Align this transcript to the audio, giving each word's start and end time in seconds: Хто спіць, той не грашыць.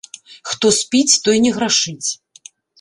Хто 0.53 0.71
спіць, 0.79 1.19
той 1.29 1.37
не 1.45 1.53
грашыць. 1.61 2.09